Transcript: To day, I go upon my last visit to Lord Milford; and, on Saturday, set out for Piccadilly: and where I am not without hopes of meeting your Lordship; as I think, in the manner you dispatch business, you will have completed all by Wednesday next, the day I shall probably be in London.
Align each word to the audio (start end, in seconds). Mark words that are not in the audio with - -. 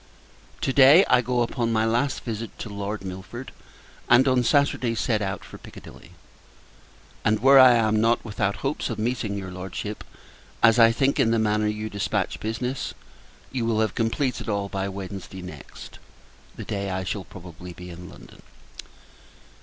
To 0.61 0.73
day, 0.73 1.05
I 1.05 1.21
go 1.21 1.43
upon 1.43 1.71
my 1.71 1.85
last 1.85 2.21
visit 2.21 2.57
to 2.57 2.69
Lord 2.69 3.05
Milford; 3.05 3.51
and, 4.09 4.27
on 4.27 4.43
Saturday, 4.43 4.95
set 4.95 5.21
out 5.21 5.45
for 5.45 5.59
Piccadilly: 5.59 6.13
and 7.23 7.39
where 7.39 7.59
I 7.59 7.73
am 7.75 8.01
not 8.01 8.25
without 8.25 8.55
hopes 8.65 8.89
of 8.89 8.97
meeting 8.97 9.37
your 9.37 9.51
Lordship; 9.51 10.03
as 10.63 10.79
I 10.79 10.91
think, 10.91 11.19
in 11.19 11.29
the 11.29 11.37
manner 11.37 11.67
you 11.67 11.87
dispatch 11.87 12.39
business, 12.39 12.95
you 13.51 13.63
will 13.63 13.79
have 13.79 13.93
completed 13.93 14.49
all 14.49 14.69
by 14.69 14.89
Wednesday 14.89 15.43
next, 15.43 15.99
the 16.55 16.65
day 16.65 16.89
I 16.89 17.03
shall 17.03 17.23
probably 17.23 17.71
be 17.71 17.91
in 17.91 18.09
London. 18.09 18.41